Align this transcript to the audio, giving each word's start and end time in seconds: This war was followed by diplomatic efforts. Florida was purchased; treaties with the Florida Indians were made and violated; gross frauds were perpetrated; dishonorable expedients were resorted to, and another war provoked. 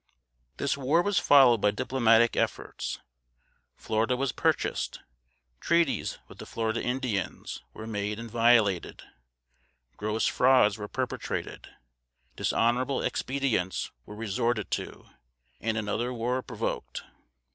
This 0.57 0.75
war 0.75 1.03
was 1.03 1.19
followed 1.19 1.61
by 1.61 1.69
diplomatic 1.69 2.35
efforts. 2.35 2.99
Florida 3.75 4.17
was 4.17 4.31
purchased; 4.31 4.99
treaties 5.59 6.17
with 6.27 6.39
the 6.39 6.47
Florida 6.47 6.81
Indians 6.81 7.61
were 7.75 7.85
made 7.85 8.17
and 8.17 8.27
violated; 8.27 9.03
gross 9.97 10.25
frauds 10.25 10.75
were 10.79 10.87
perpetrated; 10.87 11.67
dishonorable 12.35 13.03
expedients 13.03 13.91
were 14.07 14.15
resorted 14.15 14.71
to, 14.71 15.05
and 15.59 15.77
another 15.77 16.11
war 16.11 16.41
provoked. 16.41 17.03